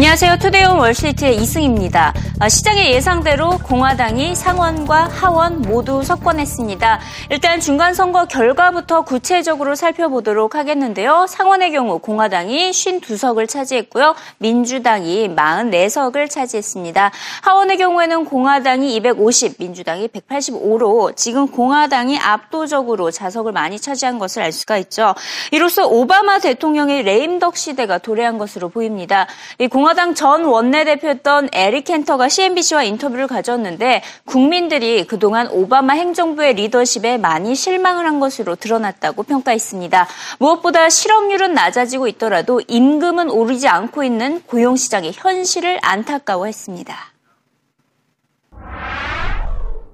안녕하세요. 0.00 0.38
투데이온 0.38 0.78
월스트리트의 0.78 1.36
이승입니다. 1.42 2.14
아, 2.38 2.48
시장의 2.48 2.90
예상대로 2.94 3.58
공화당이 3.58 4.34
상원과 4.34 5.08
하원 5.08 5.60
모두 5.60 6.02
석권했습니다. 6.02 7.00
일단 7.28 7.60
중간 7.60 7.92
선거 7.92 8.24
결과부터 8.24 9.02
구체적으로 9.02 9.74
살펴보도록 9.74 10.54
하겠는데요. 10.54 11.26
상원의 11.28 11.72
경우 11.72 11.98
공화당이 11.98 12.70
52석을 12.70 13.46
차지했고요. 13.46 14.14
민주당이 14.38 15.28
44석을 15.36 16.30
차지했습니다. 16.30 17.10
하원의 17.42 17.76
경우에는 17.76 18.24
공화당이 18.24 18.96
250, 18.96 19.56
민주당이 19.58 20.08
185로 20.08 21.14
지금 21.14 21.46
공화당이 21.46 22.18
압도적으로 22.18 23.10
자석을 23.10 23.52
많이 23.52 23.78
차지한 23.78 24.18
것을 24.18 24.42
알 24.42 24.52
수가 24.52 24.78
있죠. 24.78 25.14
이로써 25.50 25.86
오바마 25.86 26.38
대통령의 26.38 27.02
레임덕 27.02 27.58
시대가 27.58 27.98
도래한 27.98 28.38
것으로 28.38 28.70
보입니다. 28.70 29.26
이 29.58 29.68
공화 29.68 29.89
당 29.94 30.14
전 30.14 30.44
원내대표였던 30.44 31.50
에릭 31.52 31.84
켄터가 31.84 32.28
CNBC와 32.28 32.82
인터뷰를 32.82 33.26
가졌는데 33.26 34.02
국민들이 34.24 35.06
그동안 35.06 35.48
오바마 35.48 35.94
행정부의 35.94 36.54
리더십에 36.54 37.16
많이 37.18 37.54
실망을 37.54 38.06
한 38.06 38.20
것으로 38.20 38.56
드러났다고 38.56 39.22
평가했습니다. 39.22 40.06
무엇보다 40.38 40.90
실업률은 40.90 41.54
낮아지고 41.54 42.08
있더라도 42.08 42.60
임금은 42.66 43.30
오르지 43.30 43.68
않고 43.68 44.04
있는 44.04 44.42
고용시장의 44.42 45.12
현실을 45.14 45.78
안타까워했습니다. 45.82 47.19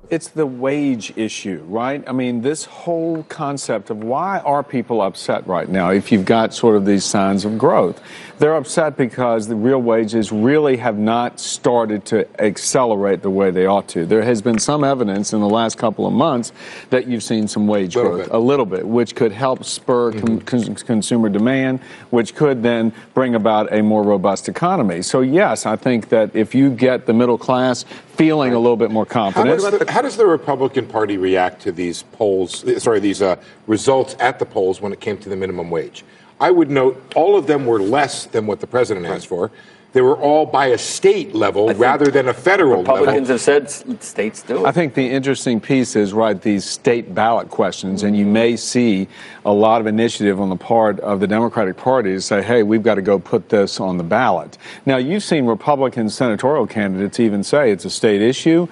It's 0.09 0.29
the 0.29 0.47
wage 0.47 1.13
issue, 1.17 1.65
right? 1.67 2.05
I 2.07 2.13
mean, 2.13 2.41
this 2.41 2.65
whole 2.65 3.25
concept 3.25 3.91
of 3.91 4.05
why 4.05 4.39
are 4.41 4.63
people 4.63 5.03
upset 5.03 5.47
right 5.49 5.69
now 5.69 5.91
if 5.91 6.13
you've 6.13 6.25
got 6.25 6.55
sort 6.55 6.77
of 6.77 6.87
these 6.87 7.05
signs 7.05 7.45
of 7.45 7.59
growth? 7.59 8.01
They're 8.39 8.55
upset 8.55 8.97
because 8.97 9.49
the 9.49 9.57
real 9.57 9.81
wages 9.81 10.31
really 10.31 10.77
have 10.77 10.99
not 10.99 11.41
started 11.41 12.05
to 12.07 12.29
accelerate 12.41 13.23
the 13.23 13.31
way 13.31 13.51
they 13.51 13.67
ought 13.67 13.89
to. 13.89 14.05
There 14.05 14.23
has 14.23 14.43
been 14.43 14.59
some 14.59 14.85
evidence 14.85 15.33
in 15.33 15.41
the 15.41 15.49
last 15.49 15.79
couple 15.79 16.07
of 16.07 16.13
months 16.13 16.53
that 16.91 17.07
you've 17.07 17.23
seen 17.23 17.49
some 17.49 17.67
wage 17.67 17.97
Little 17.97 18.13
growth, 18.13 18.27
bit. 18.27 18.35
a 18.35 18.39
little 18.39 18.67
bit, 18.67 18.87
which 18.87 19.15
could 19.15 19.33
help 19.33 19.65
spur 19.65 20.13
con- 20.13 20.41
mm-hmm. 20.41 20.87
consumer 20.87 21.29
demand, 21.29 21.81
which 22.11 22.35
could 22.35 22.63
then 22.63 22.93
bring 23.15 23.35
about 23.35 23.73
a 23.73 23.83
more 23.83 24.03
robust 24.03 24.49
economy. 24.49 25.03
So, 25.03 25.23
yes, 25.23 25.67
I 25.67 25.77
think 25.77 26.11
that 26.11 26.37
if 26.37 26.55
you 26.55 26.71
get 26.71 27.07
the 27.07 27.15
middle 27.15 27.39
class 27.39 27.85
feeling 28.17 28.55
a 28.55 28.59
little 28.59 28.77
bit 28.77 28.91
more 28.91 29.07
confident. 29.07 29.61
Does, 30.03 30.17
the, 30.17 30.23
how 30.23 30.27
does 30.27 30.27
the 30.27 30.27
Republican 30.27 30.87
Party 30.87 31.17
react 31.19 31.63
to 31.63 31.73
these 31.73 32.03
polls? 32.03 32.65
Sorry, 32.83 33.01
these 33.01 33.23
uh, 33.23 33.37
results 33.67 34.17
at 34.19 34.39
the 34.39 34.47
polls 34.47 34.81
when 34.81 34.93
it 34.93 35.01
came 35.01 35.19
to 35.19 35.29
the 35.29 35.37
minimum 35.37 35.71
wage? 35.71 36.05
I 36.41 36.51
would 36.51 36.71
note 36.71 37.13
all 37.15 37.37
of 37.37 37.47
them 37.47 37.67
were 37.67 37.81
less 37.81 38.27
than 38.27 38.47
what 38.47 38.61
the 38.61 38.67
president 38.67 39.07
asked 39.07 39.27
for. 39.27 39.51
They 39.97 40.03
were 40.03 40.17
all 40.17 40.45
by 40.45 40.67
a 40.67 40.79
state 40.79 41.35
level 41.35 41.73
rather 41.73 42.11
than 42.11 42.29
a 42.29 42.35
federal 42.35 42.83
level. 42.83 42.97
Republicans 42.97 43.31
level. 43.31 43.63
have 43.63 43.71
said 43.71 44.03
states 44.03 44.43
do 44.43 44.59
it. 44.59 44.69
I 44.69 44.73
think 44.73 44.93
the 44.93 45.09
interesting 45.09 45.59
piece 45.59 45.97
is 45.97 46.13
right 46.13 46.39
these 46.39 46.67
state 46.67 47.15
ballot 47.15 47.49
questions, 47.49 48.03
and 48.03 48.15
you 48.15 48.27
may 48.27 48.57
see 48.57 49.09
a 49.47 49.53
lot 49.53 49.81
of 49.81 49.87
initiative 49.87 50.39
on 50.39 50.51
the 50.51 50.57
part 50.57 51.01
of 51.01 51.21
the 51.21 51.27
Democratic 51.27 51.79
Party 51.79 52.13
to 52.13 52.21
say, 52.21 52.43
"Hey, 52.43 52.63
we've 52.63 52.83
got 52.83 52.97
to 52.97 53.03
go 53.03 53.19
put 53.19 53.49
this 53.49 53.81
on 53.81 53.97
the 53.97 54.05
ballot." 54.05 54.59
Now, 54.85 54.99
you've 54.99 55.23
seen 55.23 55.47
Republican 55.47 56.11
senatorial 56.11 56.67
candidates 56.67 57.19
even 57.19 57.43
say 57.43 57.71
it's 57.71 57.87
a 57.87 57.91
state 57.91 58.21
issue. 58.21 58.69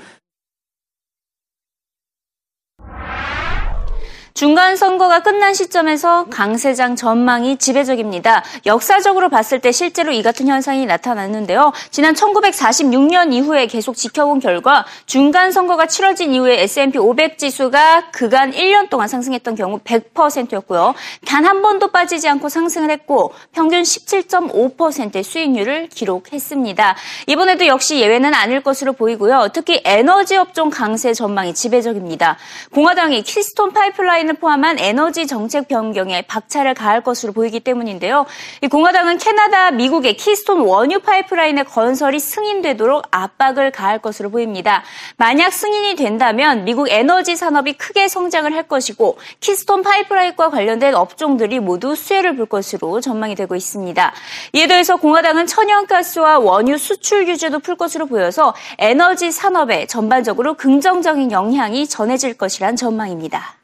중간 4.35 4.75
선거가 4.75 5.21
끝난 5.21 5.55
시점에서 5.55 6.25
강 6.29 6.57
세장 6.57 6.97
전망이 6.97 7.57
지배적입니다. 7.57 8.43
역사적으로 8.67 9.29
봤을 9.29 9.61
때 9.61 9.71
실제로 9.71 10.11
이 10.11 10.25
같은 10.25 10.49
현상이 10.49 10.87
나타났는데요. 10.87 11.73
지난 11.93 12.15
1946년 12.15 13.33
이후에 13.33 13.69
계속 13.69 13.95
지켜본 13.95 14.41
결과 14.41 14.87
중간 15.07 15.53
선거가 15.53 15.87
치러진 15.87 16.35
이후에 16.35 16.63
S&P 16.63 16.99
500 16.99 17.39
지수가 17.39 18.11
그간 18.11 18.51
1년 18.51 18.91
동안 18.91 19.07
상승했던 19.07 19.55
경우 19.55 19.79
100%였고요. 19.79 20.95
단 21.25 21.45
한 21.45 21.63
번도 21.63 21.93
빠지지 21.93 22.27
않고 22.29 22.49
상승을 22.49 22.91
했고 22.91 23.35
평균 23.53 23.83
17.5%의 23.83 25.23
수익률을 25.23 25.89
기록했습니다. 25.91 26.97
이번에도 27.29 27.67
역시 27.67 28.01
예외는 28.01 28.35
아닐 28.35 28.63
것으로 28.63 28.95
보이고요. 28.95 29.51
특히 29.53 29.81
에너지 29.85 30.37
업종 30.37 30.71
강세 30.71 31.13
전망이 31.13 31.55
지배적입니다. 31.55 32.39
공화당이 32.73 33.23
키스톤 33.23 33.73
파이프라인 33.73 34.24
을 34.29 34.35
포함한 34.35 34.79
에너지 34.79 35.27
정책 35.27 35.69
변경에 35.69 36.23
박차를 36.23 36.75
가할 36.75 37.03
것으로 37.03 37.33
보이기 37.33 37.61
때문인데요. 37.61 38.27
이 38.63 38.69
공화당은 38.69 39.19
캐나다, 39.19 39.71
미국의 39.71 40.17
키스톤 40.17 40.61
원유 40.61 41.01
파이프라인의 41.01 41.65
건설이 41.65 42.19
승인되도록 42.19 43.07
압박을 43.11 43.71
가할 43.71 43.99
것으로 43.99 44.31
보입니다. 44.31 44.83
만약 45.17 45.53
승인이 45.53 45.97
된다면 45.97 46.65
미국 46.65 46.89
에너지 46.89 47.37
산업이 47.37 47.75
크게 47.75 48.09
성장을 48.09 48.53
할 48.55 48.65
것이고 48.69 49.19
키스톤 49.41 49.83
파이프라인과 49.83 50.51
관련된 50.51 50.95
업종들이 50.95 51.61
모두 51.61 51.95
수혜를 51.95 52.37
볼 52.37 52.47
것으로 52.47 53.01
전망이 53.01 53.35
되고 53.35 53.55
있습니다. 53.55 54.13
이에 54.53 54.67
더해서 54.67 54.97
공화당은 54.97 55.47
천연가스와 55.47 56.39
원유 56.39 56.79
수출 56.79 57.27
규제도 57.27 57.59
풀 57.59 57.77
것으로 57.77 58.07
보여서 58.07 58.55
에너지 58.79 59.33
산업에 59.33 59.87
전반적으로 59.87 60.55
긍정적인 60.55 61.33
영향이 61.33 61.87
전해질 61.87 62.35
것이란 62.35 62.77
전망입니다. 62.77 63.64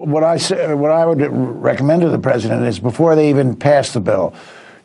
What 0.00 0.24
I 0.24 0.38
say, 0.38 0.72
what 0.72 0.90
I 0.90 1.04
would 1.04 1.20
recommend 1.20 2.00
to 2.02 2.08
the 2.08 2.18
president 2.18 2.64
is 2.64 2.80
before 2.80 3.14
they 3.14 3.28
even 3.28 3.54
pass 3.54 3.92
the 3.92 4.00
bill, 4.00 4.32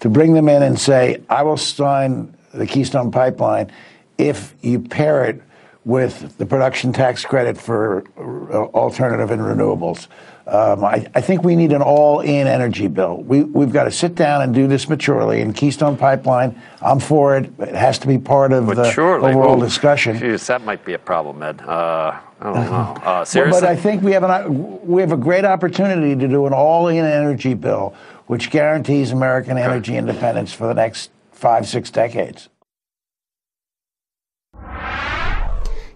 to 0.01 0.09
bring 0.09 0.33
them 0.33 0.49
in 0.49 0.61
and 0.61 0.77
say, 0.77 1.21
"I 1.29 1.43
will 1.43 1.55
sign 1.55 2.35
the 2.53 2.67
Keystone 2.67 3.11
Pipeline 3.11 3.71
if 4.17 4.53
you 4.61 4.77
pair 4.81 5.23
it 5.23 5.41
with 5.85 6.37
the 6.37 6.45
production 6.45 6.91
tax 6.91 7.23
credit 7.23 7.57
for 7.57 8.03
uh, 8.17 8.65
alternative 8.75 9.31
and 9.31 9.41
renewables." 9.41 10.07
Um, 10.47 10.85
I, 10.85 11.07
I 11.15 11.21
think 11.21 11.43
we 11.43 11.55
need 11.55 11.73
an 11.73 11.81
all-in 11.81 12.45
energy 12.45 12.87
bill. 12.87 13.17
We, 13.17 13.43
we've 13.43 13.73
got 13.73 13.85
to 13.85 13.91
sit 13.91 14.13
down 14.13 14.43
and 14.43 14.53
do 14.53 14.67
this 14.67 14.87
maturely. 14.87 15.41
And 15.41 15.55
Keystone 15.55 15.97
Pipeline, 15.97 16.61
I'm 16.83 16.99
for 16.99 17.35
it. 17.35 17.51
It 17.59 17.73
has 17.73 17.97
to 17.99 18.07
be 18.07 18.19
part 18.19 18.53
of 18.53 18.67
the 18.67 18.83
overall 18.99 19.33
well, 19.33 19.59
discussion. 19.59 20.19
Geez, 20.19 20.45
that 20.45 20.63
might 20.63 20.85
be 20.85 20.93
a 20.93 20.99
problem, 20.99 21.41
Ed. 21.41 21.61
Uh, 21.61 22.19
I 22.39 22.43
don't 22.43 22.53
know. 22.53 22.95
Uh, 23.05 23.23
seriously, 23.23 23.61
But 23.61 23.69
I 23.69 23.75
think 23.75 24.01
we 24.01 24.11
have 24.13 24.23
an 24.23 24.85
we 24.85 25.01
have 25.01 25.11
a 25.11 25.17
great 25.17 25.45
opportunity 25.45 26.15
to 26.15 26.27
do 26.27 26.47
an 26.47 26.53
all-in 26.53 27.05
energy 27.05 27.53
bill, 27.53 27.93
which 28.25 28.49
guarantees 28.49 29.11
American 29.11 29.57
energy 29.57 29.95
independence 29.95 30.51
for 30.51 30.67
the 30.67 30.73
next 30.73 31.11
five, 31.31 31.67
six 31.67 31.91
decades. 31.91 32.49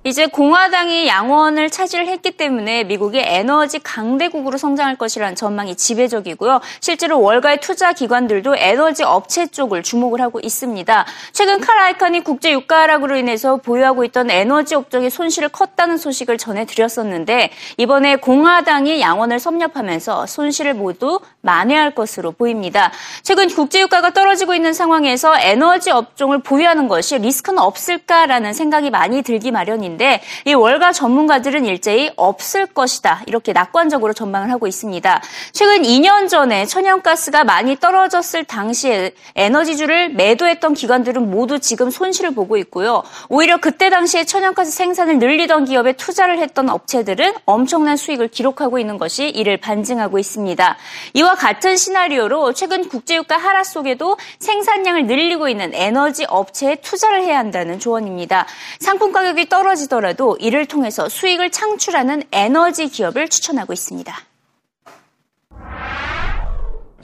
이제 0.05 0.27
공화당이 0.27 1.07
양원을 1.07 1.69
차지를 1.69 2.07
했기 2.07 2.31
때문에 2.31 2.85
미국이 2.85 3.19
에너지 3.19 3.79
강대국으로 3.79 4.57
성장할 4.57 4.95
것이라는 4.95 5.35
전망이 5.35 5.75
지배적이고요. 5.75 6.61
실제로 6.79 7.19
월가의 7.21 7.59
투자 7.59 7.91
기관들도 7.91 8.55
에너지 8.55 9.03
업체 9.03 9.47
쪽을 9.47 9.83
주목을 9.83 10.21
하고 10.21 10.39
있습니다. 10.41 11.05
최근 11.33 11.59
칼 11.59 11.77
아이칸이 11.79 12.21
국제 12.21 12.53
유가 12.53 12.83
하락으로 12.83 13.17
인해서 13.17 13.57
보유하고 13.57 14.05
있던 14.05 14.31
에너지 14.31 14.73
업종의 14.75 15.09
손실을 15.09 15.49
컸다는 15.49 15.97
소식을 15.97 16.37
전해드렸었는데 16.37 17.51
이번에 17.75 18.15
공화당이 18.15 19.01
양원을 19.01 19.39
섭렵하면서 19.39 20.27
손실을 20.27 20.75
모두 20.75 21.19
만회할 21.41 21.95
것으로 21.95 22.31
보입니다. 22.31 22.91
최근 23.23 23.47
국제 23.47 23.79
유가가 23.79 24.11
떨어지고 24.11 24.53
있는 24.53 24.73
상황에서 24.73 25.37
에너지 25.39 25.89
업종을 25.91 26.39
보유하는 26.39 26.87
것이 26.87 27.17
리스크는 27.17 27.59
없을까라는 27.59 28.53
생각이 28.53 28.89
많이 28.89 29.21
들기 29.21 29.51
마련인데 29.51 30.21
이 30.45 30.53
월가 30.53 30.91
전문가들은 30.91 31.65
일제히 31.65 32.11
없을 32.15 32.65
것이다 32.65 33.21
이렇게 33.25 33.53
낙관적으로 33.53 34.13
전망을 34.13 34.51
하고 34.51 34.67
있습니다. 34.67 35.21
최근 35.53 35.83
2년 35.83 36.27
전에 36.27 36.65
천연가스가 36.65 37.43
많이 37.43 37.77
떨어졌을 37.77 38.43
당시에 38.43 39.13
에너지주를 39.35 40.09
매도했던 40.09 40.73
기관들은 40.73 41.31
모두 41.31 41.59
지금 41.59 41.89
손실을 41.89 42.31
보고 42.31 42.57
있고요. 42.57 43.03
오히려 43.29 43.57
그때 43.57 43.89
당시에 43.89 44.25
천연가스 44.25 44.71
생산을 44.71 45.19
늘리던 45.19 45.65
기업에 45.65 45.93
투자를 45.93 46.39
했던 46.39 46.69
업체들은 46.69 47.33
엄청난 47.45 47.95
수익을 47.95 48.27
기록하고 48.27 48.79
있는 48.79 48.97
것이 48.97 49.29
이를 49.29 49.57
반증하고 49.57 50.19
있습니다. 50.19 50.77
이와 51.13 51.28
같은 51.35 51.75
시나리오로 51.75 52.53
최근 52.53 52.87
국제유가 52.87 53.37
하락 53.37 53.65
속에도 53.65 54.17
생산량을 54.39 55.07
늘리고 55.07 55.49
있는 55.49 55.73
에너지 55.73 56.25
업체에 56.25 56.75
투자를 56.77 57.21
해야 57.21 57.37
한다는 57.39 57.79
조언입니다. 57.79 58.45
상품 58.79 59.11
가격이 59.11 59.49
떨어지더라도 59.49 60.37
이를 60.39 60.65
통해서 60.65 61.09
수익을 61.09 61.51
창출하는 61.51 62.23
에너지 62.31 62.87
기업을 62.87 63.29
추천하고 63.29 63.73
있습니다. 63.73 64.13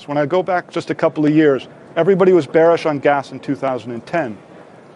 When 0.08 0.18
I 0.20 0.28
go 0.28 0.44
back 0.44 0.70
just 0.70 0.92
a 0.92 0.96
couple 0.96 1.26
of 1.26 1.34
years, 1.34 1.68
everybody 1.98 2.32
was 2.32 2.46
bearish 2.46 2.86
on 2.86 3.00
gas 3.00 3.32
in 3.32 3.40
2010. 3.40 4.38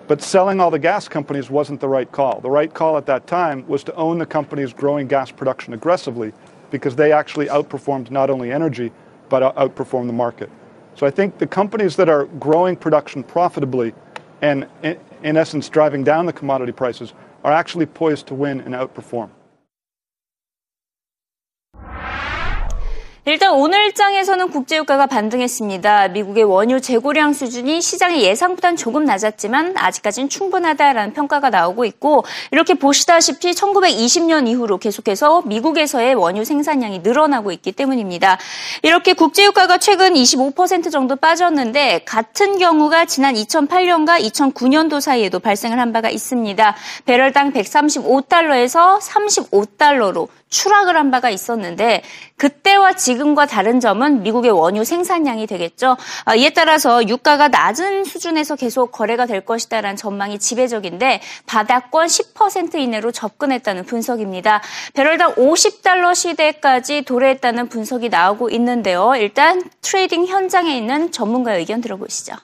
But 0.08 0.22
selling 0.22 0.60
all 0.60 0.72
the 0.72 0.80
gas 0.80 1.08
companies 1.08 1.50
wasn't 1.50 1.80
the 1.82 1.88
right 1.88 2.12
call. 2.12 2.42
The 2.42 2.50
right 2.50 2.74
call 2.74 2.98
at 2.98 3.06
that 3.06 3.28
time 3.28 3.64
was 3.68 3.84
to 3.86 3.96
own 3.96 4.20
the 4.20 4.26
companies 4.26 4.74
growing 4.74 5.08
gas 5.08 5.32
production 5.32 5.74
aggressively 5.74 6.32
because 6.72 6.96
they 6.96 7.12
actually 7.12 7.48
outperformed 7.48 8.12
not 8.12 8.30
only 8.30 8.52
energy, 8.52 8.92
but 9.30 9.56
outperform 9.56 10.08
the 10.08 10.14
market. 10.14 10.50
So 10.96 11.08
I 11.08 11.12
think 11.12 11.38
the 11.38 11.48
companies 11.48 11.96
that 11.96 12.10
are 12.10 12.26
growing 12.26 12.76
production 12.76 13.24
profitably 13.24 13.94
and, 14.42 14.68
in, 14.84 15.38
essence, 15.38 15.70
driving 15.70 16.04
down 16.04 16.26
the 16.26 16.34
commodity 16.34 16.72
prices 16.72 17.14
are 17.44 17.54
actually 17.54 17.86
poised 17.86 18.28
to 18.28 18.34
win 18.34 18.60
and 18.62 18.74
outperform. 18.74 19.30
일단 23.30 23.54
오늘 23.54 23.94
장에서는 23.94 24.50
국제유가가 24.50 25.06
반등했습니다. 25.06 26.08
미국의 26.08 26.46
원유 26.46 26.82
재고량 26.82 27.34
수준이 27.34 27.80
시장의 27.80 28.24
예상보단 28.24 28.76
조금 28.76 29.06
낮았지만 29.06 29.76
아직까지는 29.78 30.30
충분하다라는 30.30 31.14
평가가 31.14 31.52
나오고 31.52 31.86
있고 31.86 32.26
이렇게 32.50 32.74
보시다시피 32.74 33.52
1920년 33.52 34.48
이후로 34.48 34.80
계속해서 34.80 35.44
미국에서의 35.44 36.16
원유 36.16 36.44
생산량이 36.44 37.00
늘어나고 37.00 37.52
있기 37.52 37.72
때문입니다. 37.74 38.40
이렇게 38.82 39.14
국제유가가 39.14 39.78
최근 39.78 40.16
25% 40.16 40.92
정도 40.92 41.16
빠졌는데 41.16 42.06
같은 42.06 42.58
경우가 42.58 43.06
지난 43.06 43.36
2008년과 43.36 44.28
2009년도 44.28 45.02
사이에도 45.02 45.38
발생을 45.38 45.78
한 45.78 45.94
바가 45.94 46.10
있습니다. 46.10 46.76
배럴당 47.06 47.54
135달러에서 47.54 49.00
35달러로 49.00 50.30
추락을 50.50 50.98
한 50.98 51.12
바가 51.12 51.30
있었는데 51.30 52.02
그때와 52.38 52.94
지금 52.94 53.19
과 53.36 53.46
다른 53.46 53.80
점은 53.80 54.24
미국의 54.24 54.52
원유 54.52 54.84
생산량이 54.84 55.46
되겠죠. 55.46 55.98
아, 56.26 56.36
이에 56.36 56.50
따라서 56.50 57.08
유가가 57.08 57.48
낮은 57.48 58.04
수준에서 58.06 58.56
계속 58.56 58.92
거래가 58.92 59.26
될 59.26 59.42
것이다라는 59.42 59.96
전망이 59.96 60.40
지배적인데 60.40 61.22
바닥권 61.46 62.08
10% 62.08 62.76
이내로 62.76 63.12
접근했다는 63.12 63.86
분석입니다. 63.86 64.62
배럴당 64.94 65.36
50달러 65.36 66.16
시대까지 66.16 67.04
도래했다는 67.04 67.70
분석이 67.70 68.10
나오고 68.10 68.50
있는데요. 68.50 69.14
일단 69.16 69.64
트레이딩 69.82 70.26
현장에 70.26 70.76
있는 70.76 71.12
전문가 71.12 71.56
의견 71.56 71.82
들어보시죠. 71.82 72.36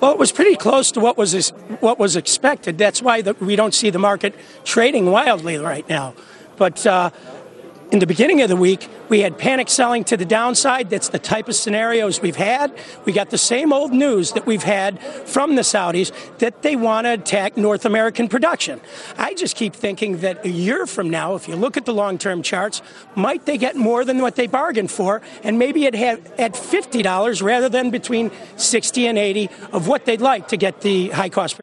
Well, 0.00 0.12
it 0.12 0.18
was 0.18 0.30
pretty 0.30 0.54
close 0.54 0.92
to 0.92 1.00
what 1.00 1.18
was 1.18 1.50
what 1.80 1.98
was 1.98 2.14
expected. 2.14 2.78
That's 2.78 3.02
why 3.02 3.20
the, 3.20 3.34
we 3.40 3.56
don't 3.56 3.74
see 3.74 3.90
the 3.90 3.98
market 3.98 4.32
trading 4.64 5.10
wildly 5.10 5.58
right 5.58 5.88
now. 5.88 6.14
But 6.58 6.86
uh, 6.86 7.10
in 7.90 8.00
the 8.00 8.06
beginning 8.06 8.42
of 8.42 8.50
the 8.50 8.56
week, 8.56 8.86
we 9.08 9.20
had 9.20 9.38
panic 9.38 9.70
selling 9.70 10.04
to 10.04 10.16
the 10.18 10.26
downside. 10.26 10.90
That's 10.90 11.08
the 11.08 11.18
type 11.18 11.48
of 11.48 11.54
scenarios 11.54 12.20
we've 12.20 12.36
had. 12.36 12.76
We 13.06 13.12
got 13.12 13.30
the 13.30 13.38
same 13.38 13.72
old 13.72 13.92
news 13.92 14.32
that 14.32 14.44
we've 14.44 14.62
had 14.62 15.00
from 15.02 15.54
the 15.54 15.62
Saudis 15.62 16.12
that 16.38 16.60
they 16.60 16.76
want 16.76 17.06
to 17.06 17.14
attack 17.14 17.56
North 17.56 17.86
American 17.86 18.28
production. 18.28 18.82
I 19.16 19.32
just 19.32 19.56
keep 19.56 19.74
thinking 19.74 20.18
that 20.18 20.44
a 20.44 20.50
year 20.50 20.86
from 20.86 21.08
now, 21.08 21.34
if 21.34 21.48
you 21.48 21.56
look 21.56 21.78
at 21.78 21.86
the 21.86 21.94
long 21.94 22.18
term 22.18 22.42
charts, 22.42 22.82
might 23.14 23.46
they 23.46 23.56
get 23.56 23.74
more 23.74 24.04
than 24.04 24.20
what 24.20 24.36
they 24.36 24.46
bargained 24.46 24.90
for? 24.90 25.22
And 25.42 25.58
maybe 25.58 25.86
it 25.86 25.94
had 25.94 26.26
at 26.38 26.52
$50 26.52 27.42
rather 27.42 27.70
than 27.70 27.90
between 27.90 28.30
60 28.56 29.06
and 29.06 29.16
80 29.16 29.48
of 29.72 29.88
what 29.88 30.04
they'd 30.04 30.20
like 30.20 30.48
to 30.48 30.58
get 30.58 30.82
the 30.82 31.08
high 31.08 31.30
cost. 31.30 31.58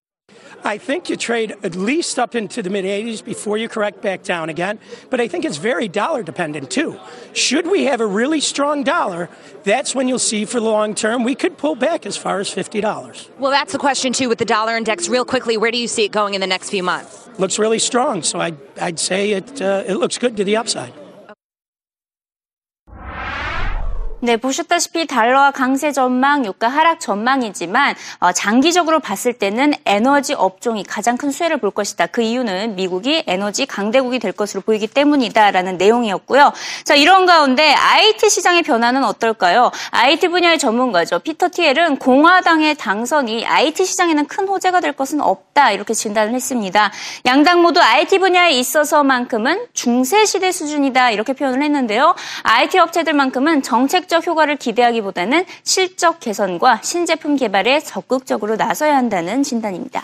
I 0.65 0.79
think 0.79 1.11
you 1.11 1.15
trade 1.15 1.55
at 1.61 1.75
least 1.75 2.17
up 2.17 2.33
into 2.33 2.63
the 2.63 2.71
mid 2.71 2.85
80s 2.85 3.23
before 3.23 3.55
you 3.55 3.69
correct 3.69 4.01
back 4.01 4.23
down 4.23 4.49
again. 4.49 4.79
But 5.11 5.21
I 5.21 5.27
think 5.27 5.45
it's 5.45 5.57
very 5.57 5.87
dollar 5.87 6.23
dependent 6.23 6.71
too. 6.71 6.99
Should 7.33 7.67
we 7.67 7.85
have 7.85 8.01
a 8.01 8.05
really 8.07 8.39
strong 8.39 8.83
dollar, 8.83 9.29
that's 9.63 9.93
when 9.93 10.07
you'll 10.07 10.17
see 10.17 10.43
for 10.43 10.59
the 10.59 10.65
long 10.65 10.95
term 10.95 11.23
we 11.23 11.35
could 11.35 11.59
pull 11.59 11.75
back 11.75 12.07
as 12.07 12.17
far 12.17 12.39
as 12.39 12.49
$50. 12.49 13.29
Well, 13.37 13.51
that's 13.51 13.73
the 13.73 13.77
question 13.77 14.11
too 14.11 14.27
with 14.27 14.39
the 14.39 14.45
dollar 14.45 14.75
index. 14.75 15.07
Real 15.07 15.23
quickly, 15.23 15.55
where 15.55 15.69
do 15.69 15.77
you 15.77 15.87
see 15.87 16.05
it 16.05 16.11
going 16.11 16.33
in 16.33 16.41
the 16.41 16.47
next 16.47 16.71
few 16.71 16.81
months? 16.81 17.29
Looks 17.37 17.59
really 17.59 17.79
strong, 17.79 18.23
so 18.23 18.39
I'd, 18.39 18.57
I'd 18.81 18.97
say 18.97 19.33
it, 19.33 19.61
uh, 19.61 19.83
it 19.85 19.95
looks 19.95 20.17
good 20.17 20.35
to 20.37 20.43
the 20.43 20.57
upside. 20.57 20.93
네, 24.25 24.37
보셨다시피 24.37 25.05
달러와 25.05 25.51
강세 25.51 25.91
전망, 25.91 26.47
유가 26.47 26.67
하락 26.67 26.99
전망이지만 26.99 27.93
어, 28.17 28.31
장기적으로 28.31 28.99
봤을 28.99 29.33
때는 29.33 29.75
에너지 29.85 30.33
업종이 30.33 30.83
가장 30.83 31.15
큰 31.15 31.29
수혜를 31.29 31.57
볼 31.57 31.69
것이다. 31.69 32.07
그 32.07 32.23
이유는 32.23 32.75
미국이 32.75 33.23
에너지 33.27 33.67
강대국이 33.67 34.17
될 34.17 34.31
것으로 34.31 34.61
보이기 34.61 34.87
때문이다라는 34.87 35.77
내용이었고요. 35.77 36.53
자, 36.83 36.95
이런 36.95 37.27
가운데 37.27 37.71
IT 37.71 38.27
시장의 38.31 38.63
변화는 38.63 39.03
어떨까요? 39.03 39.69
IT 39.91 40.29
분야의 40.29 40.57
전문가죠. 40.57 41.19
피터 41.19 41.49
티엘은 41.53 41.97
공화당의 41.97 42.77
당선이 42.77 43.45
IT 43.45 43.85
시장에는 43.85 44.25
큰 44.25 44.47
호재가 44.47 44.79
될 44.79 44.93
것은 44.93 45.21
없다 45.21 45.69
이렇게 45.69 45.93
진단을 45.93 46.33
했습니다. 46.33 46.91
양당 47.27 47.61
모두 47.61 47.79
IT 47.79 48.17
분야에 48.17 48.53
있어서만큼은 48.53 49.67
중세 49.73 50.25
시대 50.25 50.51
수준이다 50.51 51.11
이렇게 51.11 51.33
표현을 51.33 51.61
했는데요. 51.61 52.15
IT 52.41 52.79
업체들만큼은 52.79 53.61
정책적 53.61 54.14
실적 54.15 54.27
효과를 54.27 54.55
기대하기보다는 54.55 55.45
실적 55.63 56.21
개선과 56.21 56.81
신제품 56.81 57.35
개발에 57.35 57.81
적극적으로 57.81 58.55
나서야 58.55 58.95
한다는 58.95 59.43
진단입니다. 59.43 60.01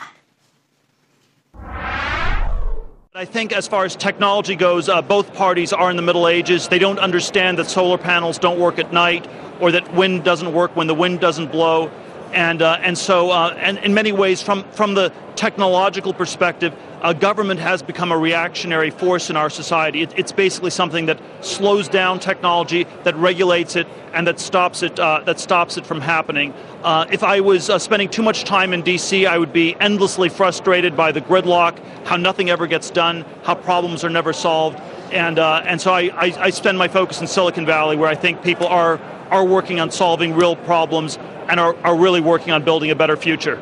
I 3.14 3.26
think 3.26 3.56
as 3.56 3.68
far 3.68 3.86
as 3.86 3.96
technology 3.96 4.58
goes, 4.58 4.90
uh, 4.90 5.02
both 5.02 5.32
parties 5.34 5.74
are 5.74 5.90
in 5.90 5.96
the 5.96 6.04
Middle 6.04 6.28
Ages. 6.28 6.68
They 6.68 6.80
don't 6.80 7.00
understand 7.00 7.58
that 7.58 7.70
solar 7.70 7.98
panels 7.98 8.38
don't 8.38 8.60
work 8.60 8.80
at 8.80 8.92
night 8.92 9.28
or 9.62 9.72
that 9.72 9.88
wind 9.96 10.24
doesn't 10.26 10.52
work 10.52 10.76
when 10.76 10.88
the 10.88 10.96
wind 10.96 11.22
doesn't 11.22 11.52
blow. 11.52 11.90
And, 12.34 12.62
uh, 12.62 12.80
and 12.82 12.98
so, 12.98 13.30
uh, 13.30 13.54
and 13.58 13.78
in 13.80 13.94
many 13.94 14.12
ways, 14.12 14.42
from, 14.42 14.64
from 14.72 14.94
the 14.94 15.12
technological 15.36 16.14
perspective, 16.14 16.74
uh, 17.02 17.14
government 17.14 17.60
has 17.60 17.82
become 17.82 18.12
a 18.12 18.18
reactionary 18.18 18.90
force 18.90 19.30
in 19.30 19.36
our 19.36 19.50
society. 19.50 20.02
It, 20.02 20.14
it's 20.18 20.32
basically 20.32 20.70
something 20.70 21.08
that 21.08 21.20
slows 21.42 21.90
down 21.90 22.20
technology, 22.20 22.86
that 23.04 23.16
regulates 23.16 23.76
it, 23.76 23.88
and 24.14 24.28
that 24.28 24.40
stops 24.40 24.84
it, 24.84 25.00
uh, 25.00 25.22
that 25.26 25.40
stops 25.40 25.78
it 25.78 25.86
from 25.86 26.00
happening. 26.00 26.54
Uh, 26.84 27.06
if 27.12 27.24
I 27.24 27.42
was 27.42 27.70
uh, 27.70 27.80
spending 27.80 28.08
too 28.08 28.22
much 28.22 28.44
time 28.44 28.72
in 28.72 28.82
D.C., 28.82 29.26
I 29.26 29.38
would 29.38 29.52
be 29.52 29.76
endlessly 29.80 30.30
frustrated 30.30 30.96
by 30.96 31.12
the 31.12 31.22
gridlock, 31.22 31.80
how 32.06 32.16
nothing 32.16 32.50
ever 32.50 32.68
gets 32.68 32.90
done, 32.92 33.26
how 33.44 33.56
problems 33.56 34.04
are 34.04 34.10
never 34.10 34.32
solved. 34.32 34.80
And, 35.12 35.40
and 35.40 35.82
so 35.82 35.92
I, 35.92 36.04
I, 36.04 36.34
I 36.40 36.50
spend 36.52 36.78
my 36.78 36.88
focus 36.88 37.20
in 37.20 37.28
Silicon 37.28 37.66
Valley, 37.66 37.98
where 37.98 38.08
I 38.08 38.16
think 38.16 38.42
people 38.44 38.68
are, 38.68 38.98
are 39.32 39.46
working 39.46 39.80
on 39.80 39.90
solving 39.90 40.36
real 40.36 40.56
problems 40.56 41.18
and 41.50 41.60
are, 41.60 41.76
are 41.84 41.96
really 41.96 42.22
working 42.22 42.54
on 42.54 42.64
building 42.64 42.92
a 42.92 42.96
better 42.96 43.18
future. 43.18 43.60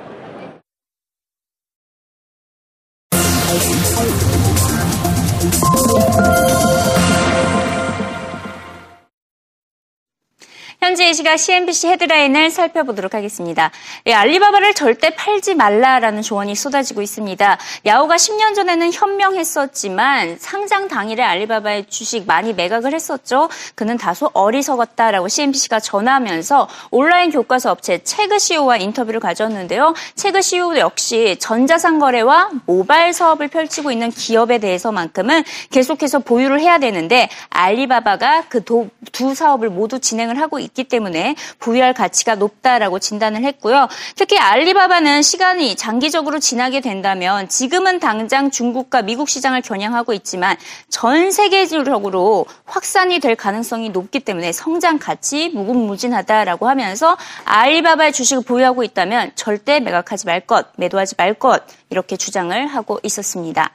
현재 10.99 11.11
이 11.11 11.13
시각 11.13 11.37
CNBC 11.37 11.87
헤드라인을 11.87 12.51
살펴보도록 12.51 13.13
하겠습니다. 13.13 13.71
예, 14.05 14.11
알리바바를 14.11 14.73
절대 14.73 15.11
팔지 15.11 15.55
말라라는 15.55 16.21
조언이 16.21 16.55
쏟아지고 16.55 17.01
있습니다. 17.01 17.57
야오가 17.85 18.17
10년 18.17 18.53
전에는 18.53 18.91
현명했었지만 18.91 20.35
상장 20.39 20.89
당일에 20.89 21.23
알리바바의 21.23 21.85
주식 21.85 22.27
많이 22.27 22.51
매각을 22.51 22.93
했었죠. 22.93 23.47
그는 23.75 23.97
다소 23.97 24.29
어리석었다라고 24.33 25.29
CNBC가 25.29 25.79
전하면서 25.79 26.67
온라인 26.91 27.31
교과서 27.31 27.71
업체 27.71 27.99
체그 28.03 28.37
CEO와 28.37 28.75
인터뷰를 28.75 29.21
가졌는데요. 29.21 29.93
체그 30.15 30.41
CEO 30.41 30.79
역시 30.79 31.37
전자상 31.39 31.99
거래와 31.99 32.49
모바일 32.65 33.13
사업을 33.13 33.47
펼치고 33.47 33.93
있는 33.93 34.09
기업에 34.09 34.57
대해서만큼은 34.57 35.45
계속해서 35.71 36.19
보유를 36.19 36.59
해야 36.59 36.77
되는데 36.77 37.29
알리바바가 37.51 38.49
그 38.49 38.65
두 39.11 39.35
사업을 39.35 39.69
모두 39.69 39.99
진행을 39.99 40.39
하고 40.39 40.59
있기 40.59 40.85
때문에 40.89 41.35
부여할 41.59 41.93
가치가 41.93 42.35
높다라고 42.35 42.99
진단을 42.99 43.43
했고요. 43.43 43.87
특히 44.15 44.37
알리바바는 44.37 45.21
시간이 45.21 45.75
장기적으로 45.75 46.39
지나게 46.39 46.81
된다면 46.81 47.47
지금은 47.47 47.99
당장 47.99 48.51
중국과 48.51 49.01
미국 49.03 49.29
시장을 49.29 49.61
겨냥하고 49.61 50.13
있지만 50.13 50.57
전 50.89 51.31
세계적으로 51.31 52.45
확산이 52.65 53.19
될 53.19 53.35
가능성이 53.35 53.89
높기 53.89 54.19
때문에 54.19 54.51
성장 54.51 54.99
가치 54.99 55.49
무궁무진하다라고 55.49 56.67
하면서 56.67 57.17
알리바바의 57.45 58.11
주식을 58.11 58.43
보유하고 58.43 58.83
있다면 58.83 59.31
절대 59.35 59.79
매각하지 59.79 60.25
말 60.25 60.41
것, 60.41 60.67
매도하지 60.75 61.15
말 61.17 61.29
것 61.39 61.63
이렇게 61.89 62.17
주장을 62.17 62.67
하고 62.67 62.99
있었습니다. 63.03 63.71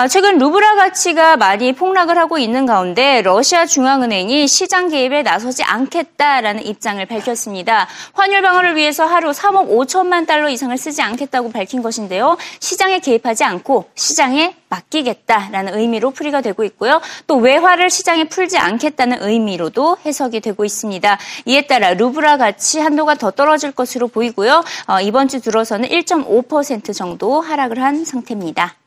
아, 0.00 0.08
최근 0.08 0.38
루브라 0.38 0.76
가치가 0.76 1.36
많이 1.36 1.74
폭락을 1.74 2.16
하고 2.16 2.38
있는 2.38 2.64
가운데 2.64 3.20
러시아 3.20 3.66
중앙은행이 3.66 4.48
시장 4.48 4.88
개입에 4.88 5.22
나서지 5.22 5.62
않겠다라는 5.62 6.64
입장을 6.64 7.04
밝혔습니다. 7.04 7.86
환율 8.14 8.40
방어를 8.40 8.76
위해서 8.76 9.04
하루 9.04 9.32
3억 9.32 9.68
5천만 9.68 10.26
달러 10.26 10.48
이상을 10.48 10.74
쓰지 10.78 11.02
않겠다고 11.02 11.52
밝힌 11.52 11.82
것인데요. 11.82 12.38
시장에 12.60 13.00
개입하지 13.00 13.44
않고 13.44 13.90
시장에 13.94 14.56
맡기겠다라는 14.70 15.78
의미로 15.78 16.12
풀이가 16.12 16.40
되고 16.40 16.64
있고요. 16.64 17.02
또 17.26 17.36
외화를 17.36 17.90
시장에 17.90 18.24
풀지 18.24 18.56
않겠다는 18.56 19.18
의미로도 19.20 19.98
해석이 20.06 20.40
되고 20.40 20.64
있습니다. 20.64 21.18
이에 21.44 21.66
따라 21.66 21.92
루블화 21.92 22.38
가치 22.38 22.80
한도가 22.80 23.16
더 23.16 23.30
떨어질 23.30 23.72
것으로 23.72 24.08
보이고요. 24.08 24.64
어, 24.86 25.00
이번 25.02 25.28
주 25.28 25.42
들어서는 25.42 25.90
1.5% 25.90 26.94
정도 26.96 27.42
하락을 27.42 27.82
한 27.82 28.06
상태입니다. 28.06 28.79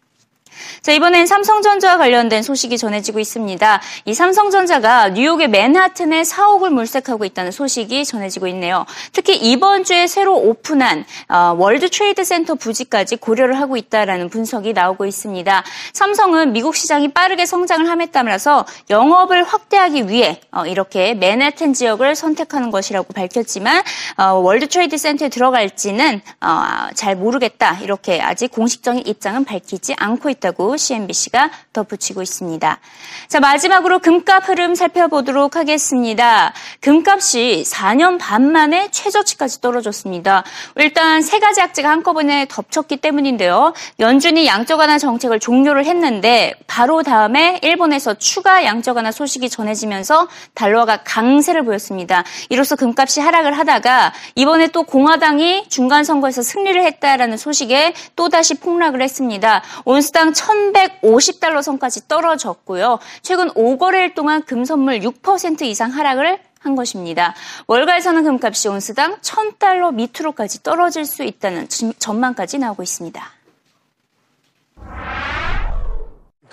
자, 0.81 0.91
이번엔 0.91 1.25
삼성전자와 1.25 1.98
관련된 1.98 2.43
소식이 2.43 2.77
전해지고 2.77 3.19
있습니다. 3.19 3.81
이 4.05 4.13
삼성전자가 4.13 5.10
뉴욕의 5.10 5.48
맨하튼에 5.50 6.24
사옥을 6.24 6.69
물색하고 6.69 7.25
있다는 7.25 7.51
소식이 7.51 8.05
전해지고 8.05 8.48
있네요. 8.48 8.86
특히 9.12 9.36
이번 9.38 9.83
주에 9.83 10.07
새로 10.07 10.36
오픈한 10.36 11.05
어, 11.29 11.55
월드 11.57 11.89
트레이드 11.89 12.24
센터 12.24 12.55
부지까지 12.55 13.15
고려를 13.15 13.60
하고 13.60 13.77
있다라는 13.77 14.29
분석이 14.29 14.74
나오고 14.74 15.05
있습니다. 15.05 15.63
삼성은 15.93 16.53
미국 16.53 16.75
시장이 16.75 17.10
빠르게 17.10 17.45
성장을 17.45 17.83
따라서 18.12 18.65
영업을 18.89 19.43
확대하기 19.43 20.10
위해 20.10 20.41
어, 20.51 20.65
이렇게 20.65 21.13
맨하튼 21.13 21.74
지역을 21.74 22.15
선택하는 22.15 22.72
것이라고 22.72 23.13
밝혔지만 23.13 23.83
어, 24.17 24.33
월드 24.33 24.67
트레이드 24.67 24.98
센터에 24.98 25.29
들어갈지는 25.29 26.22
어, 26.41 26.89
잘 26.93 27.15
모르겠다 27.15 27.79
이렇게 27.79 28.22
아직 28.22 28.51
공식적인 28.51 29.05
입장은 29.05 29.45
밝히지 29.45 29.95
않고 29.98 30.29
있다 30.29 30.42
고 30.51 30.77
CNBC가 30.77 31.51
덧붙이고 31.73 32.21
있습니다. 32.21 32.79
자, 33.27 33.39
마지막으로 33.39 34.00
금값 34.00 34.50
흐름 34.50 34.75
살펴보도록 34.75 35.55
하겠습니다. 35.55 36.53
금값이 36.81 37.63
4년 37.65 38.19
반 38.19 38.51
만에 38.51 38.89
최저치까지 38.91 39.62
떨어졌습니다. 39.62 40.43
일단 40.75 41.21
세 41.21 41.39
가지 41.39 41.62
악재가 41.62 41.89
한꺼번에 41.89 42.45
덮쳤기 42.47 42.97
때문인데요. 42.97 43.73
연준이 44.00 44.45
양적 44.45 44.79
완화 44.79 44.97
정책을 44.97 45.39
종료를 45.39 45.85
했는데 45.85 46.53
바로 46.67 47.03
다음에 47.03 47.59
일본에서 47.62 48.15
추가 48.15 48.65
양적 48.65 48.97
완화 48.97 49.12
소식이 49.12 49.50
전해지면서 49.50 50.27
달러가 50.53 50.97
강세를 51.03 51.63
보였습니다. 51.65 52.23
이로써 52.50 52.75
금값이 52.75 53.21
하락을 53.21 53.57
하다가 53.57 54.13
이번에 54.35 54.67
또 54.67 54.83
공화당이 54.83 55.69
중간 55.69 56.03
선거에서 56.03 56.41
승리를 56.41 56.81
했다라는 56.83 57.38
소식에 57.38 57.93
또다시 58.15 58.55
폭락을 58.55 59.01
했습니다. 59.01 59.63
온스당 59.85 60.32
1,150달러 60.33 61.61
선까지 61.61 62.07
떨어졌고요. 62.07 62.99
최근 63.21 63.49
5거래일 63.49 64.15
동안 64.15 64.43
금 64.43 64.65
선물 64.65 64.99
6% 64.99 65.61
이상 65.63 65.91
하락을 65.91 66.39
한 66.59 66.75
것입니다. 66.75 67.35
월가에서는 67.67 68.23
금값이 68.23 68.69
온스당 68.69 69.17
1,000달러 69.17 69.93
밑으로까지 69.93 70.63
떨어질 70.63 71.05
수 71.05 71.23
있다는 71.23 71.67
전망까지 71.99 72.57
나오고 72.57 72.83
있습니다. 72.83 73.21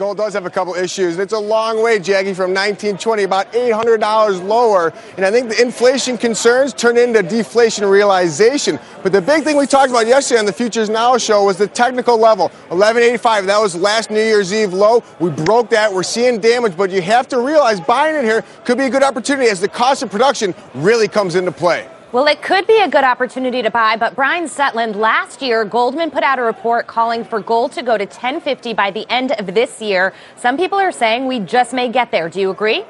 Gold 0.01 0.17
does 0.17 0.33
have 0.33 0.47
a 0.47 0.51
couple 0.51 0.75
issues. 0.75 1.19
It's 1.19 1.35
a 1.35 1.39
long 1.39 1.83
way, 1.83 1.99
Jackie, 1.99 2.33
from 2.33 2.55
1920, 2.55 3.23
about 3.23 3.53
$800 3.53 4.43
lower. 4.43 4.95
And 5.19 5.27
I 5.27 5.31
think 5.31 5.51
the 5.51 5.61
inflation 5.61 6.17
concerns 6.17 6.73
turn 6.73 6.97
into 6.97 7.23
deflation 7.23 7.85
realization. 7.85 8.79
But 9.03 9.13
the 9.13 9.21
big 9.21 9.45
thing 9.45 9.59
we 9.59 9.67
talked 9.67 9.91
about 9.91 10.07
yesterday 10.07 10.39
on 10.39 10.47
the 10.47 10.55
Futures 10.55 10.89
Now 10.89 11.19
show 11.19 11.45
was 11.45 11.59
the 11.59 11.67
technical 11.67 12.17
level. 12.17 12.47
1185, 12.69 13.45
that 13.45 13.61
was 13.61 13.77
last 13.77 14.11
New 14.11 14.25
Year's 14.25 14.55
Eve 14.55 14.73
low. 14.73 15.05
We 15.19 15.29
broke 15.29 15.69
that. 15.69 15.93
We're 15.93 16.03
seeing 16.03 16.41
damage, 16.41 16.79
but 16.79 16.89
you 16.89 17.03
have 17.03 17.29
to 17.29 17.39
realize 17.39 17.79
buying 17.79 18.17
it 18.17 18.25
here 18.25 18.43
could 18.65 18.79
be 18.79 18.85
a 18.85 18.91
good 18.91 19.03
opportunity 19.03 19.51
as 19.51 19.61
the 19.61 19.69
cost 19.69 20.03
of 20.03 20.11
production 20.11 20.55
really 20.73 21.09
comes 21.09 21.35
into 21.35 21.53
play. 21.53 21.87
Well, 22.13 22.27
it 22.27 22.43
could 22.43 22.67
be 22.67 22.81
a 22.81 22.89
good 22.89 23.05
opportunity 23.05 23.63
to 23.63 23.71
buy, 23.71 23.95
but 23.95 24.17
Brian 24.17 24.47
Setland, 24.47 24.97
last 24.97 25.41
year, 25.41 25.65
Goldman 25.65 26.11
put 26.11 26.25
out 26.25 26.41
a 26.41 26.43
report 26.43 26.89
calling 26.89 27.23
for 27.23 27.39
gold 27.39 27.71
to 27.73 27.85
go 27.85 27.97
to 27.97 28.05
1050 28.05 28.75
by 28.75 28.91
the 28.91 29.09
end 29.09 29.31
of 29.31 29.55
this 29.55 29.81
year. 29.81 30.13
Some 30.35 30.57
people 30.57 30.77
are 30.77 30.91
saying 30.91 31.29
we 31.29 31.39
just 31.39 31.73
may 31.73 31.89
get 31.89 32.11
there. 32.11 32.29
Do 32.29 32.41
you 32.41 32.51
agree? 32.51 32.85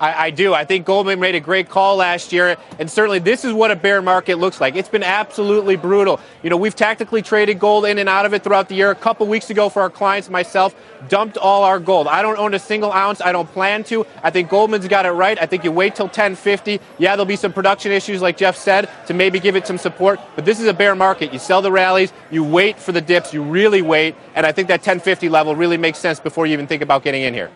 I, 0.00 0.26
I, 0.26 0.30
do. 0.30 0.54
I 0.54 0.64
think 0.64 0.86
Goldman 0.86 1.20
made 1.20 1.34
a 1.34 1.40
great 1.40 1.68
call 1.68 1.96
last 1.96 2.32
year, 2.32 2.56
and 2.78 2.90
certainly 2.90 3.18
this 3.18 3.44
is 3.44 3.52
what 3.52 3.70
a 3.70 3.76
bear 3.76 4.00
market 4.02 4.38
looks 4.38 4.60
like. 4.60 4.76
It's 4.76 4.88
been 4.88 5.02
absolutely 5.02 5.76
brutal. 5.76 6.20
You 6.42 6.50
know, 6.50 6.56
we've 6.56 6.74
tactically 6.74 7.22
traded 7.22 7.58
gold 7.58 7.84
in 7.84 7.98
and 7.98 8.08
out 8.08 8.26
of 8.26 8.34
it 8.34 8.44
throughout 8.44 8.68
the 8.68 8.74
year. 8.74 8.90
A 8.90 8.94
couple 8.94 9.26
weeks 9.26 9.50
ago, 9.50 9.68
for 9.68 9.82
our 9.82 9.90
clients, 9.90 10.28
myself, 10.28 10.74
dumped 11.08 11.36
all 11.36 11.64
our 11.64 11.78
gold. 11.78 12.06
I 12.06 12.22
don't 12.22 12.38
own 12.38 12.54
a 12.54 12.58
single 12.58 12.92
ounce. 12.92 13.20
I 13.20 13.32
don't 13.32 13.48
plan 13.48 13.84
to. 13.84 14.06
I 14.22 14.30
think 14.30 14.48
Goldman's 14.48 14.88
got 14.88 15.06
it 15.06 15.10
right. 15.10 15.40
I 15.40 15.46
think 15.46 15.64
you 15.64 15.72
wait 15.72 15.94
till 15.94 16.06
1050. 16.06 16.80
Yeah, 16.98 17.16
there'll 17.16 17.26
be 17.26 17.36
some 17.36 17.52
production 17.52 17.92
issues, 17.92 18.22
like 18.22 18.36
Jeff 18.36 18.56
said, 18.56 18.88
to 19.06 19.14
maybe 19.14 19.40
give 19.40 19.56
it 19.56 19.66
some 19.66 19.78
support. 19.78 20.20
But 20.34 20.44
this 20.44 20.60
is 20.60 20.66
a 20.66 20.74
bear 20.74 20.94
market. 20.94 21.32
You 21.32 21.38
sell 21.38 21.62
the 21.62 21.72
rallies, 21.72 22.12
you 22.30 22.44
wait 22.44 22.78
for 22.78 22.92
the 22.92 23.00
dips, 23.00 23.32
you 23.32 23.42
really 23.42 23.82
wait, 23.82 24.14
and 24.34 24.46
I 24.46 24.52
think 24.52 24.68
that 24.68 24.80
1050 24.80 25.28
level 25.28 25.54
really 25.54 25.76
makes 25.76 25.98
sense 25.98 26.20
before 26.20 26.46
you 26.46 26.52
even 26.52 26.66
think 26.66 26.82
about 26.82 27.02
getting 27.02 27.22
in 27.22 27.34
here. 27.34 27.50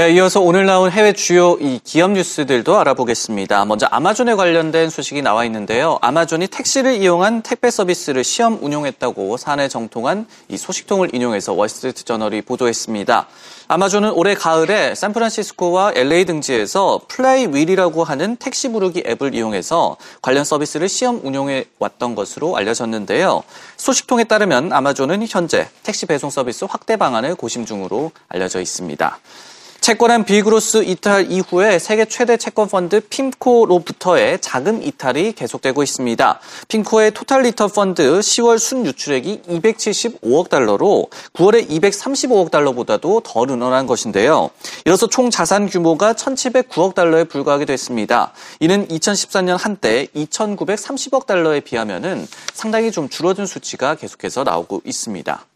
네, 0.00 0.12
이어서 0.12 0.40
오늘 0.40 0.64
나온 0.64 0.90
해외 0.90 1.12
주요 1.12 1.58
이 1.60 1.78
기업 1.84 2.12
뉴스들도 2.12 2.78
알아보겠습니다. 2.78 3.66
먼저 3.66 3.86
아마존에 3.90 4.34
관련된 4.34 4.88
소식이 4.88 5.20
나와 5.20 5.44
있는데요. 5.44 5.98
아마존이 6.00 6.46
택시를 6.46 6.94
이용한 6.94 7.42
택배 7.42 7.70
서비스를 7.70 8.24
시험 8.24 8.58
운용했다고 8.62 9.36
사내 9.36 9.68
정통한 9.68 10.26
이 10.48 10.56
소식통을 10.56 11.14
인용해서 11.14 11.52
월스트리트 11.52 12.04
저널이 12.04 12.40
보도했습니다. 12.40 13.26
아마존은 13.68 14.12
올해 14.12 14.34
가을에 14.34 14.94
샌프란시스코와 14.94 15.92
LA 15.94 16.24
등지에서 16.24 17.02
플레이 17.06 17.48
윌이라고 17.48 18.02
하는 18.02 18.36
택시 18.36 18.72
부르기 18.72 19.02
앱을 19.06 19.34
이용해서 19.34 19.98
관련 20.22 20.44
서비스를 20.44 20.88
시험 20.88 21.20
운용해 21.22 21.66
왔던 21.78 22.14
것으로 22.14 22.56
알려졌는데요. 22.56 23.42
소식통에 23.76 24.24
따르면 24.24 24.72
아마존은 24.72 25.26
현재 25.28 25.68
택시 25.82 26.06
배송 26.06 26.30
서비스 26.30 26.64
확대 26.64 26.96
방안을 26.96 27.34
고심 27.34 27.66
중으로 27.66 28.12
알려져 28.30 28.62
있습니다. 28.62 29.18
채권왕 29.80 30.24
빌 30.24 30.40
그로스 30.40 30.84
이탈 30.84 31.32
이후에 31.32 31.78
세계 31.78 32.04
최대 32.04 32.36
채권 32.36 32.68
펀드 32.68 33.00
핌코로부터의 33.00 34.38
자금 34.42 34.82
이탈이 34.82 35.32
계속되고 35.32 35.82
있습니다. 35.82 36.38
핌코의 36.68 37.14
Total 37.14 37.42
Return 37.42 37.70
펀드 37.70 38.20
10월 38.20 38.58
순 38.58 38.84
유출액이 38.84 39.42
275억 39.48 40.50
달러로 40.50 41.08
9월에 41.32 41.66
235억 41.70 42.50
달러보다도 42.50 43.22
더 43.24 43.46
늘어난 43.46 43.86
것인데요. 43.86 44.50
이로써 44.84 45.08
총 45.08 45.30
자산 45.30 45.66
규모가 45.66 46.12
1,709억 46.12 46.94
달러에 46.94 47.24
불과하게 47.24 47.64
됐습니다. 47.64 48.32
이는 48.60 48.86
2014년 48.86 49.56
한때 49.58 50.08
2,930억 50.14 51.24
달러에 51.24 51.60
비하면은 51.60 52.28
상당히 52.52 52.92
좀 52.92 53.08
줄어든 53.08 53.46
수치가 53.46 53.94
계속해서 53.94 54.44
나오고 54.44 54.82
있습니다. 54.84 55.46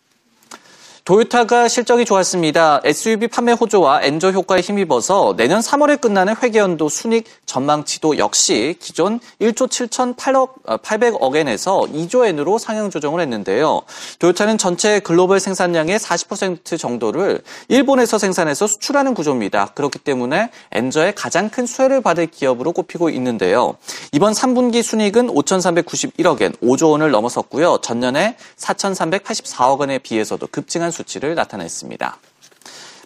도요타가 1.04 1.68
실적이 1.68 2.06
좋았습니다. 2.06 2.80
SUV 2.82 3.28
판매 3.28 3.52
호조와 3.52 4.04
엔저 4.04 4.30
효과에 4.30 4.60
힘입어서 4.60 5.34
내년 5.36 5.60
3월에 5.60 6.00
끝나는 6.00 6.34
회계연도 6.42 6.88
순익 6.88 7.26
전망치도 7.44 8.16
역시 8.16 8.76
기존 8.80 9.20
1조 9.38 9.68
7,800억 9.68 10.80
800억엔에서 10.80 11.92
2조 11.92 12.26
엔으로 12.26 12.56
상향 12.56 12.88
조정을 12.88 13.20
했는데요. 13.20 13.82
도요타는 14.18 14.56
전체 14.56 14.98
글로벌 14.98 15.40
생산량의 15.40 15.98
40% 15.98 16.78
정도를 16.78 17.42
일본에서 17.68 18.16
생산해서 18.16 18.66
수출하는 18.66 19.12
구조입니다. 19.12 19.72
그렇기 19.74 19.98
때문에 19.98 20.50
엔저의 20.72 21.14
가장 21.14 21.50
큰 21.50 21.66
수혜를 21.66 22.00
받을 22.00 22.28
기업으로 22.28 22.72
꼽히고 22.72 23.10
있는데요. 23.10 23.76
이번 24.12 24.32
3분기 24.32 24.82
순익은 24.82 25.26
5,391억엔 25.26 26.58
5조 26.60 26.92
원을 26.92 27.10
넘어섰고요. 27.10 27.80
전년에 27.82 28.38
4,384억 28.56 29.80
원에 29.80 29.98
비해서도 29.98 30.46
급증한 30.46 30.93
수치를 30.94 31.34
나타냈습니다. 31.34 32.18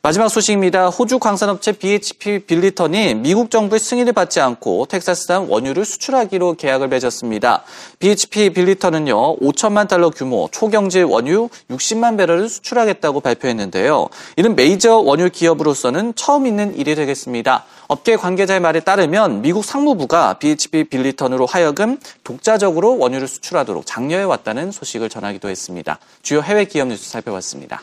마지막 0.00 0.28
소식입니다. 0.28 0.88
호주 0.88 1.18
광산업체 1.18 1.72
BHP 1.72 2.40
빌리턴이 2.46 3.14
미국 3.14 3.50
정부의 3.50 3.80
승인을 3.80 4.12
받지 4.12 4.40
않고 4.40 4.86
텍사스산 4.86 5.48
원유를 5.48 5.84
수출하기로 5.84 6.54
계약을 6.54 6.86
맺었습니다. 6.88 7.64
BHP 7.98 8.50
빌리턴은요, 8.50 9.38
5천만 9.38 9.88
달러 9.88 10.10
규모 10.10 10.48
초경질 10.52 11.04
원유 11.04 11.48
60만 11.70 12.16
배럴을 12.16 12.48
수출하겠다고 12.48 13.20
발표했는데요. 13.20 14.08
이는 14.36 14.54
메이저 14.54 14.98
원유 14.98 15.30
기업으로서는 15.30 16.14
처음 16.14 16.46
있는 16.46 16.76
일이 16.76 16.94
되겠습니다. 16.94 17.64
업계 17.88 18.16
관계자의 18.16 18.60
말에 18.60 18.80
따르면 18.80 19.42
미국 19.42 19.64
상무부가 19.64 20.34
BHP 20.34 20.84
빌리턴으로 20.84 21.46
하여금 21.46 21.98
독자적으로 22.22 22.98
원유를 22.98 23.26
수출하도록 23.26 23.84
장려해 23.84 24.22
왔다는 24.22 24.70
소식을 24.70 25.08
전하기도 25.08 25.48
했습니다. 25.48 25.98
주요 26.22 26.40
해외 26.40 26.66
기업 26.66 26.86
뉴스 26.88 27.10
살펴봤습니다. 27.10 27.82